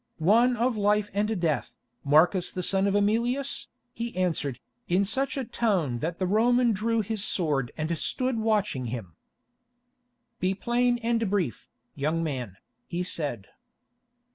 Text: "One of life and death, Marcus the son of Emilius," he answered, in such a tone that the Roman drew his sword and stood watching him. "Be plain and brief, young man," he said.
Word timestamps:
"One 0.17 0.57
of 0.57 0.75
life 0.75 1.11
and 1.13 1.39
death, 1.39 1.77
Marcus 2.03 2.51
the 2.51 2.63
son 2.63 2.87
of 2.87 2.95
Emilius," 2.95 3.67
he 3.93 4.15
answered, 4.17 4.59
in 4.87 5.05
such 5.05 5.37
a 5.37 5.45
tone 5.45 5.99
that 5.99 6.17
the 6.17 6.25
Roman 6.25 6.71
drew 6.71 7.01
his 7.01 7.23
sword 7.23 7.71
and 7.77 7.95
stood 7.95 8.39
watching 8.39 8.85
him. 8.85 9.15
"Be 10.39 10.55
plain 10.55 10.97
and 11.03 11.29
brief, 11.29 11.69
young 11.93 12.23
man," 12.23 12.57
he 12.87 13.03
said. 13.03 13.49